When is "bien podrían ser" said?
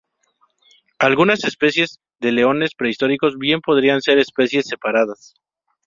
3.37-4.17